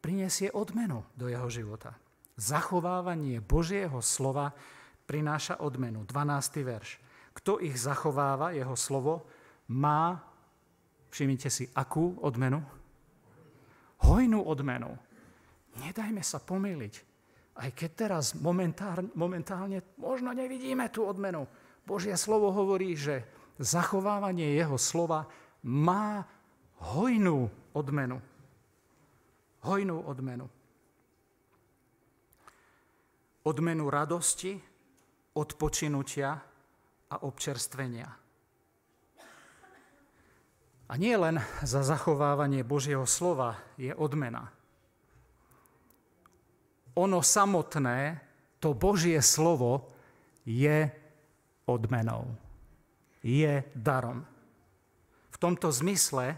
[0.00, 1.98] prinesie odmenu do jeho života.
[2.40, 4.54] Zachovávanie Božieho slova
[5.04, 6.06] prináša odmenu.
[6.06, 6.62] 12.
[6.62, 7.02] verš.
[7.34, 9.26] Kto ich zachováva, jeho slovo,
[9.70, 10.22] má,
[11.10, 12.62] všimnite si, akú odmenu?
[14.06, 14.96] Hojnú odmenu.
[15.82, 16.94] Nedajme sa pomýliť.
[17.60, 18.32] Aj keď teraz
[19.12, 21.44] momentálne, možno nevidíme tú odmenu.
[21.84, 23.26] Božie slovo hovorí, že
[23.60, 25.28] zachovávanie jeho slova
[25.68, 26.24] má
[26.80, 28.16] hojnú odmenu.
[29.60, 30.48] Hojnú odmenu.
[33.44, 34.56] Odmenu radosti,
[35.36, 36.32] odpočinutia
[37.12, 38.08] a občerstvenia.
[40.90, 44.50] A nie len za zachovávanie Božieho slova je odmena.
[46.98, 48.18] Ono samotné,
[48.58, 49.86] to Božie slovo,
[50.42, 50.90] je
[51.70, 52.49] odmenou.
[53.20, 54.24] Je darom.
[55.30, 56.36] V tomto zmysle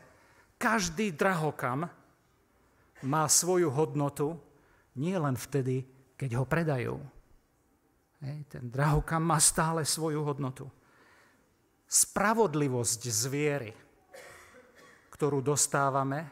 [0.58, 1.86] každý drahokam
[3.02, 4.38] má svoju hodnotu
[4.98, 5.86] nie len vtedy,
[6.18, 6.94] keď ho predajú
[8.22, 10.70] ten drahokam má stále svoju hodnotu.
[11.90, 13.72] Spravodlivosť z viery,
[15.10, 16.30] ktorú dostávame,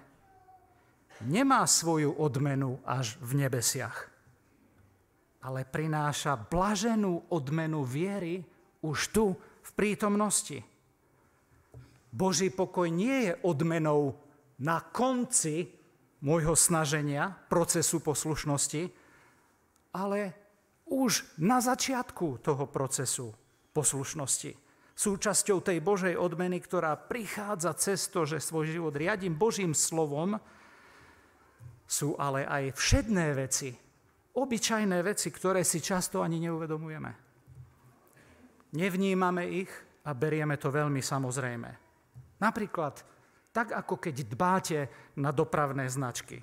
[1.27, 4.07] nemá svoju odmenu až v nebesiach,
[5.43, 8.41] ale prináša blaženú odmenu viery
[8.81, 9.35] už tu,
[9.73, 10.63] prítomnosti.
[12.11, 14.19] Boží pokoj nie je odmenou
[14.59, 15.71] na konci
[16.21, 18.93] môjho snaženia, procesu poslušnosti,
[19.97, 20.19] ale
[20.91, 23.33] už na začiatku toho procesu
[23.73, 24.53] poslušnosti.
[25.01, 30.37] Súčasťou tej Božej odmeny, ktorá prichádza cez to, že svoj život riadím Božím slovom,
[31.89, 33.73] sú ale aj všedné veci,
[34.37, 37.30] obyčajné veci, ktoré si často ani neuvedomujeme.
[38.71, 39.73] Nevnímame ich
[40.07, 41.71] a berieme to veľmi samozrejme.
[42.41, 42.95] Napríklad,
[43.51, 44.79] tak ako keď dbáte
[45.19, 46.39] na dopravné značky.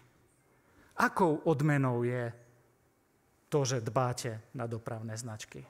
[0.97, 2.33] Akou odmenou je
[3.47, 5.63] to, že dbáte na dopravné značky.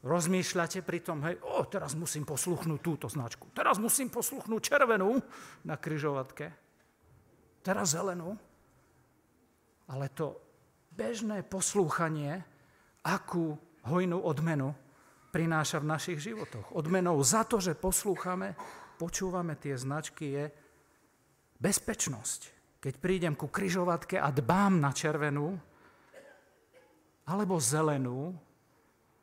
[0.00, 5.20] Rozmýšľate pri tom, hej, o, teraz musím posluchnúť túto značku, teraz musím posluchnúť červenú
[5.68, 6.48] na kryžovatke,
[7.60, 8.34] teraz zelenú.
[9.90, 10.40] Ale to
[10.94, 12.40] bežné poslúchanie,
[13.04, 14.76] akú hojnú odmenu
[15.30, 16.74] prináša v našich životoch.
[16.74, 18.58] Odmenou za to, že poslúchame,
[18.98, 20.44] počúvame tie značky, je
[21.62, 22.40] bezpečnosť.
[22.80, 25.56] Keď prídem ku kryžovatke a dbám na červenú,
[27.30, 28.34] alebo zelenú,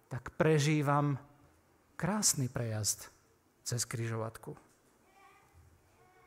[0.07, 1.19] tak prežívam
[1.99, 3.11] krásny prejazd
[3.67, 4.55] cez kryžovatku.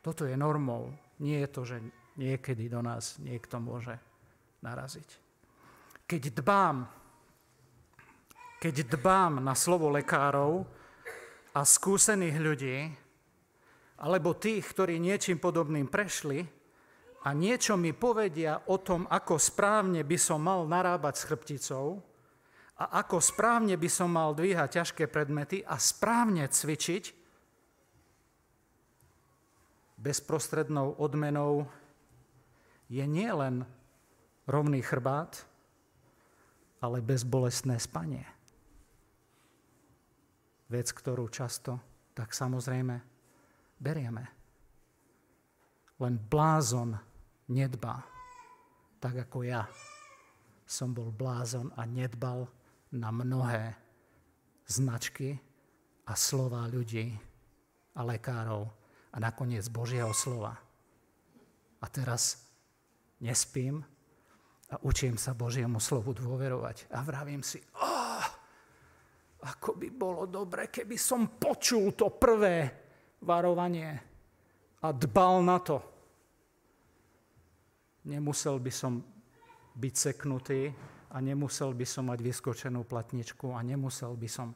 [0.05, 0.93] Toto je normou.
[1.17, 1.77] Nie je to, že
[2.21, 3.97] niekedy do nás niekto môže
[4.61, 5.09] naraziť.
[6.05, 6.85] Keď dbám,
[8.61, 10.69] keď dbám na slovo lekárov
[11.57, 12.77] a skúsených ľudí,
[13.97, 16.45] alebo tých, ktorí niečím podobným prešli
[17.25, 22.05] a niečo mi povedia o tom, ako správne by som mal narábať s chrbticou
[22.77, 27.17] a ako správne by som mal dvíhať ťažké predmety a správne cvičiť,
[29.97, 31.65] bezprostrednou odmenou
[32.93, 33.65] je nielen
[34.45, 35.45] rovný chrbát,
[36.81, 38.40] ale bezbolestné spanie.
[40.71, 41.75] Vec, ktorú často
[42.15, 42.95] tak samozrejme
[43.75, 44.23] berieme.
[45.99, 46.95] Len blázon
[47.51, 47.99] nedbá,
[49.03, 49.67] tak ako ja
[50.63, 52.47] som bol blázon a nedbal
[52.95, 53.75] na mnohé
[54.63, 55.35] značky
[56.07, 57.11] a slova ľudí
[57.91, 58.71] a lekárov
[59.11, 60.55] a nakoniec Božieho slova.
[61.83, 62.47] A teraz
[63.19, 63.83] nespím
[64.71, 66.87] a učím sa Božiemu slovu dôverovať.
[66.95, 67.90] A vravím si, oh,
[69.41, 72.69] ako by bolo dobre, keby som počul to prvé
[73.25, 73.89] varovanie
[74.81, 75.77] a dbal na to.
[78.05, 79.01] Nemusel by som
[79.77, 80.69] byť seknutý
[81.13, 84.53] a nemusel by som mať vyskočenú platničku a nemusel by som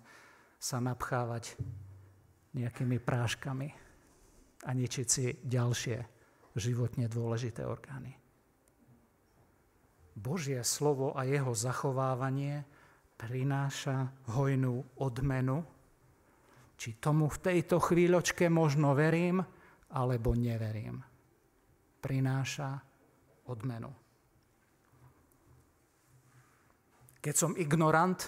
[0.58, 1.58] sa napchávať
[2.58, 3.69] nejakými práškami
[4.65, 5.98] a ničiť si ďalšie
[6.56, 8.15] životne dôležité orgány.
[10.15, 12.63] Božie slovo a jeho zachovávanie
[13.15, 15.63] prináša hojnú odmenu,
[16.75, 19.39] či tomu v tejto chvíľočke možno verím,
[19.95, 20.99] alebo neverím.
[22.04, 22.75] Prináša
[23.47, 23.91] odmenu.
[27.23, 28.19] Keď som ignorant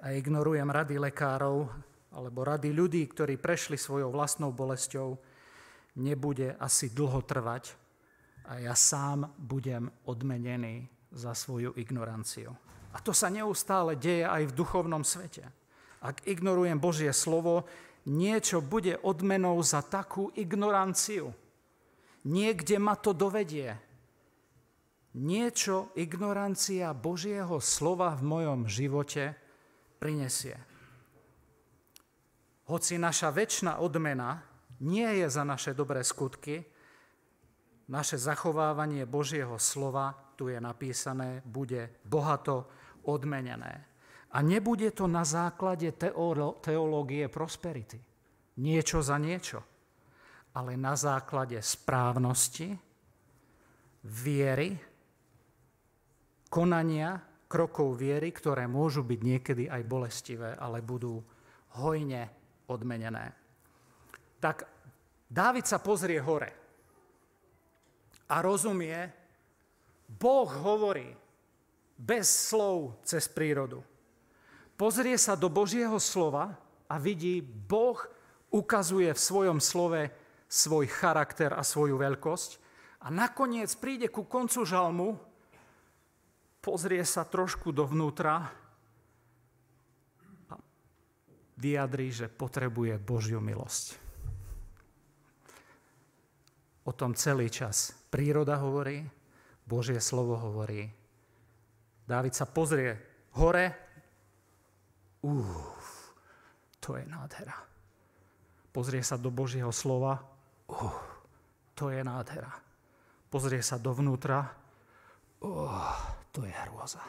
[0.00, 1.68] a ignorujem rady lekárov
[2.14, 5.18] alebo rady ľudí, ktorí prešli svojou vlastnou bolesťou,
[6.00, 7.76] nebude asi dlho trvať,
[8.48, 12.56] a ja sám budem odmenený za svoju ignoranciu.
[12.92, 15.44] A to sa neustále deje aj v duchovnom svete.
[16.00, 17.66] Ak ignorujem Božie slovo,
[18.08, 21.34] niečo bude odmenou za takú ignoranciu.
[22.24, 23.76] Niekde ma to dovedie.
[25.18, 29.34] Niečo ignorancia Božieho slova v mojom živote
[29.98, 30.56] prinesie.
[32.68, 34.44] Hoci naša väčšina odmena
[34.84, 36.62] nie je za naše dobré skutky,
[37.88, 42.68] naše zachovávanie Božieho slova, tu je napísané, bude bohato
[43.08, 43.74] odmenené.
[44.36, 45.96] A nebude to na základe
[46.60, 47.96] teológie prosperity.
[48.60, 49.64] Niečo za niečo.
[50.52, 52.76] Ale na základe správnosti,
[54.04, 54.76] viery,
[56.52, 57.16] konania,
[57.48, 61.24] krokov viery, ktoré môžu byť niekedy aj bolestivé, ale budú
[61.80, 62.28] hojne
[62.68, 63.32] odmenené.
[64.38, 64.78] Tak
[65.28, 66.50] Dávid sa pozrie hore
[68.32, 68.96] a rozumie,
[70.08, 71.12] Boh hovorí
[71.98, 73.82] bez slov cez prírodu.
[74.78, 76.54] Pozrie sa do Božieho slova
[76.86, 77.98] a vidí, Boh
[78.54, 80.14] ukazuje v svojom slove
[80.46, 82.50] svoj charakter a svoju veľkosť
[83.02, 85.18] a nakoniec príde ku koncu žalmu,
[86.62, 88.48] pozrie sa trošku dovnútra
[90.48, 90.54] a
[91.58, 93.98] vyjadrí, že potrebuje Božiu milosť.
[96.88, 99.04] O tom celý čas príroda hovorí,
[99.68, 100.97] Božie slovo hovorí.
[102.08, 102.96] Dávid sa pozrie
[103.36, 103.68] hore,
[105.20, 106.16] uf,
[106.80, 107.52] to je nádhera.
[108.72, 110.16] Pozrie sa do Božieho slova,
[110.72, 110.96] uf,
[111.76, 112.48] to je nádhera.
[113.28, 114.40] Pozrie sa dovnútra,
[115.44, 116.00] uf,
[116.32, 117.04] to je hrôza.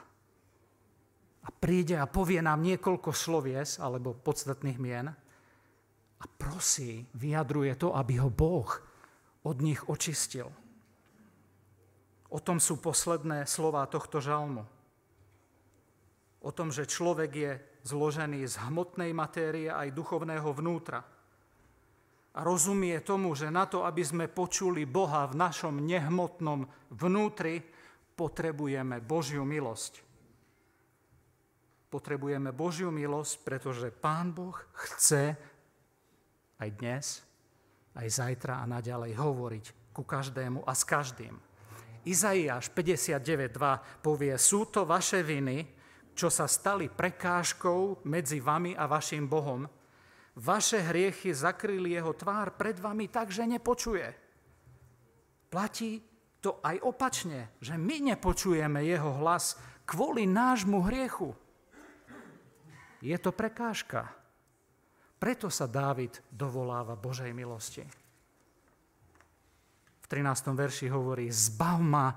[1.48, 5.08] A príde a povie nám niekoľko slovies alebo podstatných mien
[6.20, 8.68] a prosí, vyjadruje to, aby ho Boh
[9.48, 10.52] od nich očistil.
[12.30, 14.68] O tom sú posledné slova tohto žalmu.
[16.40, 17.52] O tom, že človek je
[17.84, 21.04] zložený z hmotnej matérie aj duchovného vnútra.
[22.36, 26.64] A rozumie tomu, že na to, aby sme počuli Boha v našom nehmotnom
[26.96, 27.60] vnútri,
[28.16, 30.04] potrebujeme Božiu milosť.
[31.90, 34.56] Potrebujeme Božiu milosť, pretože Pán Boh
[34.94, 35.36] chce
[36.62, 37.06] aj dnes,
[37.98, 39.66] aj zajtra a naďalej hovoriť
[39.96, 41.34] ku každému a s každým.
[42.06, 45.79] Izaiáš 59.2 povie, sú to vaše viny,
[46.20, 49.64] čo sa stali prekážkou medzi vami a vašim Bohom.
[50.36, 54.12] Vaše hriechy zakryli jeho tvár pred vami tak, že nepočuje.
[55.48, 56.04] Platí
[56.44, 59.56] to aj opačne, že my nepočujeme jeho hlas,
[59.88, 61.32] kvôli nášmu hriechu.
[63.00, 64.12] Je to prekážka.
[65.20, 67.84] Preto sa Dávid dovoláva Božej milosti.
[70.04, 70.52] V 13.
[70.52, 72.08] verši hovorí, zbav ma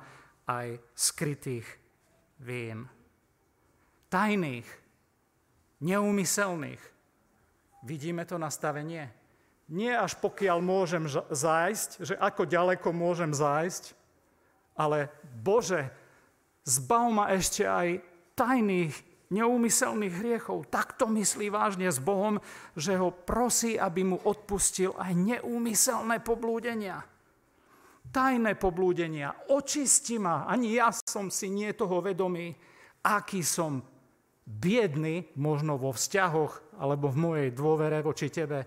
[0.46, 1.66] aj skrytých
[2.42, 3.01] vín.
[4.12, 4.68] Tajných,
[5.80, 6.82] neúmyselných.
[7.80, 9.08] Vidíme to nastavenie?
[9.72, 13.96] Nie až pokiaľ môžem zájsť, že ako ďaleko môžem zájsť,
[14.76, 15.08] ale
[15.40, 15.88] Bože,
[16.68, 18.04] zbav ma ešte aj
[18.36, 18.92] tajných
[19.32, 20.68] neúmyselných hriechov.
[20.68, 22.36] Tak to myslí vážne s Bohom,
[22.76, 27.00] že ho prosí, aby mu odpustil aj neúmyselné poblúdenia.
[28.12, 29.48] Tajné poblúdenia.
[29.48, 30.44] Očisti ma.
[30.44, 32.52] Ani ja som si nie toho vedomý,
[33.00, 33.91] aký som
[34.53, 38.61] biedný, možno vo vzťahoch alebo v mojej dôvere voči tebe.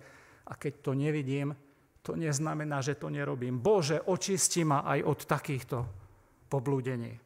[0.46, 1.54] A keď to nevidím,
[2.02, 3.62] to neznamená, že to nerobím.
[3.62, 5.78] Bože, očisti ma aj od takýchto
[6.50, 7.26] poblúdení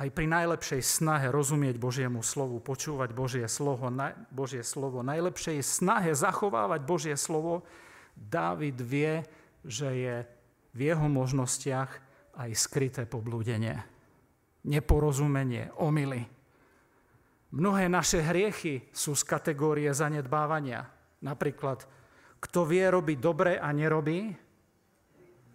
[0.00, 3.92] aj pri najlepšej snahe rozumieť Božiemu slovu, počúvať Božie slovo,
[4.32, 7.68] Božie slovo, najlepšej snahe zachovávať Božie slovo,
[8.20, 9.24] Dávid vie,
[9.64, 10.16] že je
[10.76, 11.90] v jeho možnostiach
[12.36, 13.80] aj skryté poblúdenie,
[14.68, 16.28] neporozumenie, omily.
[17.50, 20.86] Mnohé naše hriechy sú z kategórie zanedbávania.
[21.20, 21.82] Napríklad,
[22.38, 24.30] kto vie robiť dobre a nerobí,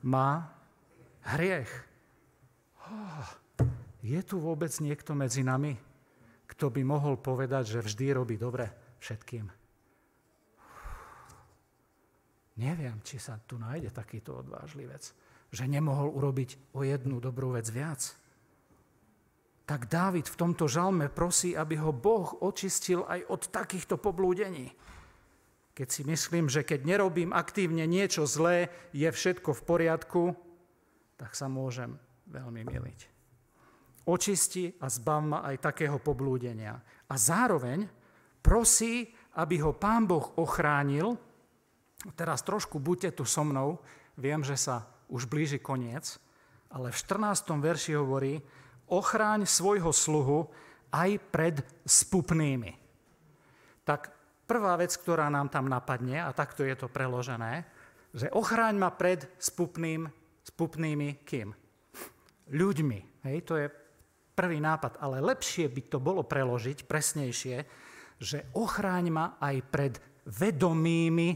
[0.05, 0.51] má
[1.33, 1.71] hriech.
[2.85, 3.25] Oh.
[4.05, 5.73] Je tu vôbec niekto medzi nami,
[6.45, 8.69] kto by mohol povedať, že vždy robí dobre
[9.01, 9.49] všetkým?
[12.55, 15.03] Neviem, či sa tu nájde takýto odvážlivec,
[15.49, 18.13] že nemohol urobiť o jednu dobrú vec viac.
[19.65, 24.69] Tak Dávid v tomto žalme prosí, aby ho Boh očistil aj od takýchto poblúdení.
[25.75, 30.23] Keď si myslím, že keď nerobím aktívne niečo zlé, je všetko v poriadku,
[31.17, 31.97] tak sa môžem
[32.29, 33.15] veľmi miliť
[34.05, 36.77] očisti a zbav ma aj takého poblúdenia.
[37.09, 37.89] A zároveň
[38.39, 39.09] prosí,
[39.41, 41.17] aby ho Pán Boh ochránil.
[42.13, 43.81] Teraz trošku buďte tu so mnou,
[44.15, 46.21] viem, že sa už blíži koniec,
[46.69, 47.49] ale v 14.
[47.57, 48.41] verši hovorí,
[48.89, 50.49] ochráň svojho sluhu
[50.93, 52.77] aj pred spupnými.
[53.85, 54.09] Tak
[54.49, 57.65] prvá vec, ktorá nám tam napadne, a takto je to preložené,
[58.15, 60.07] že ochráň ma pred spupným,
[60.45, 61.51] spupnými kým?
[62.49, 62.99] Ľuďmi.
[63.25, 63.67] Hej, to je
[64.37, 67.57] prvý nápad, ale lepšie by to bolo preložiť presnejšie,
[68.21, 69.93] že ochráň ma aj pred
[70.25, 71.29] vedomými,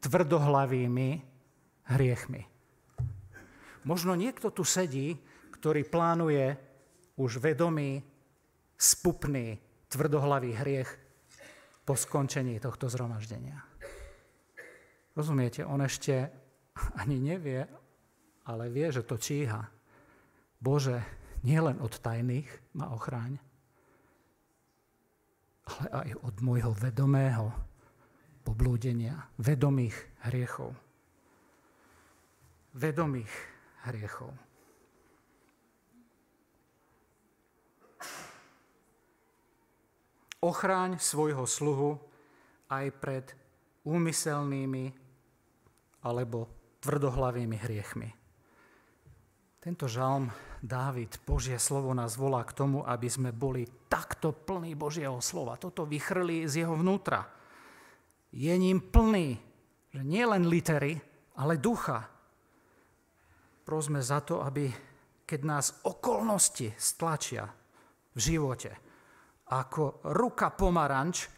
[0.00, 1.10] tvrdohlavými
[1.92, 2.42] hriechmi.
[3.86, 5.14] Možno niekto tu sedí,
[5.54, 6.65] ktorý plánuje
[7.16, 8.04] už vedomý,
[8.76, 9.56] spupný,
[9.88, 10.90] tvrdohlavý hriech
[11.84, 13.56] po skončení tohto zhromaždenia.
[15.16, 16.28] Rozumiete, on ešte
[17.00, 17.64] ani nevie,
[18.44, 19.64] ale vie, že to číha.
[20.60, 21.00] Bože,
[21.40, 23.40] nielen od tajných ma ochráň,
[25.66, 27.48] ale aj od môjho vedomého
[28.44, 29.96] poblúdenia, vedomých
[30.28, 30.70] hriechov.
[32.76, 33.32] Vedomých
[33.88, 34.45] hriechov.
[40.44, 41.96] Ochráň svojho sluhu
[42.68, 43.26] aj pred
[43.86, 44.92] úmyselnými
[46.02, 46.50] alebo
[46.82, 48.10] tvrdohlavými hriechmi.
[49.62, 50.30] Tento žalm
[50.62, 55.58] Dávid, Božie slovo nás volá k tomu, aby sme boli takto plní Božieho slova.
[55.58, 57.26] Toto vychrli z jeho vnútra.
[58.30, 59.38] Je ním plný,
[59.90, 60.98] že nie len litery,
[61.38, 62.06] ale ducha.
[63.66, 64.70] Prosme za to, aby
[65.26, 67.50] keď nás okolnosti stlačia
[68.14, 68.70] v živote,
[69.50, 71.30] ako ruka pomaranč,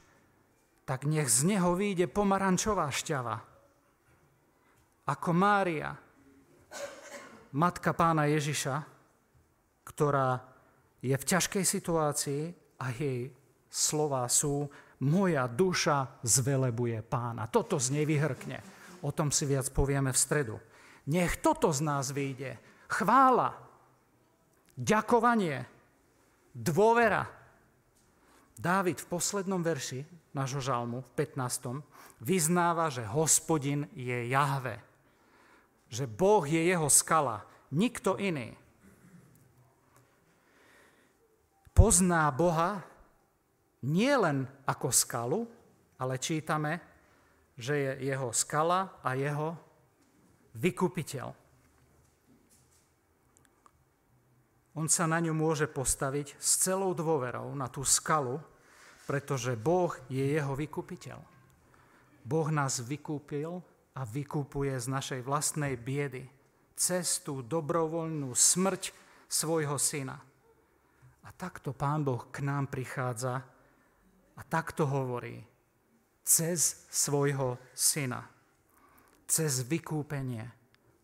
[0.88, 3.36] tak nech z neho vyjde pomarančová šťava.
[5.08, 5.92] Ako Mária,
[7.52, 8.76] matka pána Ježiša,
[9.84, 10.40] ktorá
[11.04, 12.42] je v ťažkej situácii
[12.80, 13.32] a jej
[13.68, 14.68] slova sú
[15.04, 17.46] moja duša zvelebuje pána.
[17.46, 18.58] Toto z nej vyhrkne.
[19.06, 20.56] O tom si viac povieme v stredu.
[21.08, 22.58] Nech toto z nás vyjde.
[22.90, 23.54] Chvála,
[24.74, 25.62] ďakovanie,
[26.50, 27.37] dôvera.
[28.58, 30.02] Dávid v poslednom verši
[30.34, 31.78] nášho žalmu, v 15.
[32.18, 34.82] vyznáva, že hospodin je Jahve.
[35.86, 38.58] Že Boh je jeho skala, nikto iný.
[41.78, 42.82] pozná Boha
[43.86, 45.46] nie len ako skalu,
[46.02, 46.82] ale čítame,
[47.54, 49.54] že je jeho skala a jeho
[50.58, 51.30] vykupiteľ.
[54.78, 58.38] On sa na ňu môže postaviť s celou dôverou na tú skalu,
[59.10, 61.18] pretože Boh je jeho vykupiteľ.
[62.22, 63.58] Boh nás vykúpil
[63.98, 66.30] a vykúpuje z našej vlastnej biedy
[66.78, 68.94] cez tú dobrovoľnú smrť
[69.26, 70.14] svojho syna.
[71.26, 73.42] A takto Pán Boh k nám prichádza
[74.38, 75.42] a takto hovorí
[76.22, 78.22] cez svojho syna,
[79.26, 80.57] cez vykúpenie,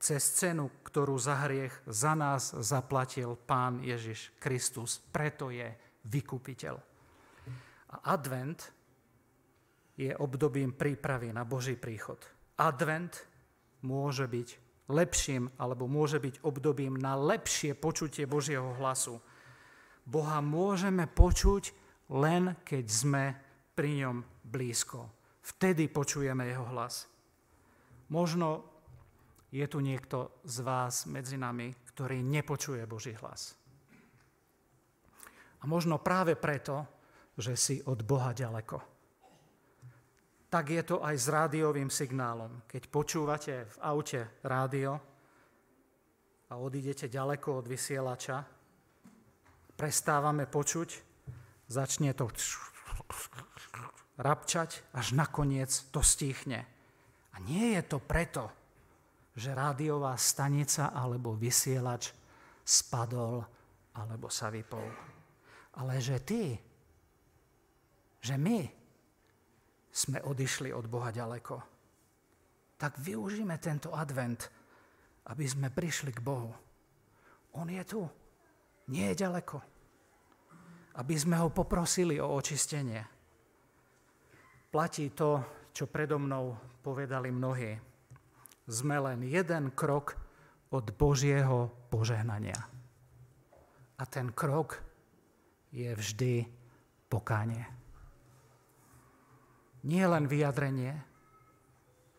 [0.04, 5.00] cez cenu, ktorú za hriech za nás zaplatil Pán Ježiš Kristus.
[5.00, 5.64] Preto je
[6.04, 6.76] vykúpiteľ.
[7.88, 8.60] A advent
[9.96, 12.20] je obdobím prípravy na Boží príchod.
[12.60, 13.16] Advent
[13.80, 14.48] môže byť
[14.92, 19.24] lepším alebo môže byť obdobím na lepšie počutie Božieho hlasu.
[20.04, 21.72] Boha môžeme počuť
[22.12, 23.24] len keď sme
[23.72, 25.08] pri ňom blízko.
[25.40, 27.08] Vtedy počujeme jeho hlas.
[28.12, 28.73] Možno
[29.54, 33.54] je tu niekto z vás medzi nami, ktorý nepočuje Boží hlas.
[35.62, 36.82] A možno práve preto,
[37.38, 38.82] že si od Boha ďaleko.
[40.50, 42.66] Tak je to aj s rádiovým signálom.
[42.66, 44.98] Keď počúvate v aute rádio
[46.50, 48.42] a odídete ďaleko od vysielača,
[49.78, 50.88] prestávame počuť,
[51.70, 52.26] začne to
[54.18, 56.66] rapčať, až nakoniec to stichne.
[57.34, 58.63] A nie je to preto,
[59.34, 62.14] že rádiová stanica alebo vysielač
[62.62, 63.42] spadol
[63.98, 64.86] alebo sa vypol.
[65.74, 66.54] Ale že ty,
[68.22, 68.62] že my
[69.90, 71.56] sme odišli od Boha ďaleko.
[72.78, 74.50] Tak využíme tento advent,
[75.30, 76.50] aby sme prišli k Bohu.
[77.54, 78.02] On je tu,
[78.90, 79.74] nie je ďaleko
[80.94, 83.02] aby sme ho poprosili o očistenie.
[84.70, 85.42] Platí to,
[85.74, 87.93] čo predo mnou povedali mnohí.
[88.64, 90.16] Sme len jeden krok
[90.72, 92.56] od Božieho požehnania.
[93.94, 94.80] A ten krok
[95.70, 96.48] je vždy
[97.06, 97.64] pokánie.
[99.84, 100.96] Nie len vyjadrenie,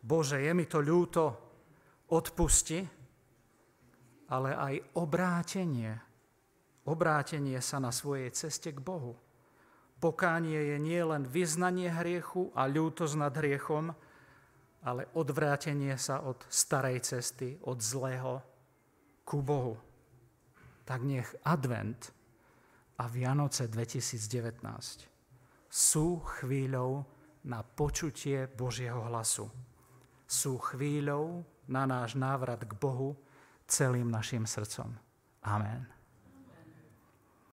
[0.05, 1.33] Bože, je mi to ľúto,
[2.13, 2.77] odpusti,
[4.29, 6.05] ale aj obrátenie
[6.85, 9.17] obrátenie sa na svojej ceste k Bohu.
[9.99, 13.91] Pokánie je nie len vyznanie hriechu a ľútosť nad hriechom,
[14.85, 18.37] ale odvrátenie sa od starej cesty, od zlého
[19.25, 19.73] ku Bohu.
[20.85, 22.13] Tak nech advent
[23.01, 25.09] a Vianoce 2019
[25.65, 27.03] sú chvíľou
[27.49, 29.49] na počutie Božieho hlasu.
[30.29, 33.17] Sú chvíľou na náš návrat k Bohu
[33.65, 34.93] celým našim srdcom.
[35.45, 35.94] Amen.